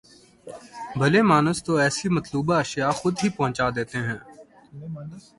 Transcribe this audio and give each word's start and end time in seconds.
بھلے 0.99 1.21
مانس 1.29 1.57
تو 1.65 1.71
ایسی 1.83 2.07
مطلوبہ 2.17 2.55
اشیاء 2.63 2.91
خود 2.99 3.15
ہی 3.23 3.29
پہنچا 3.37 3.67
دیتے 3.75 3.97
ہیں۔ 4.07 4.19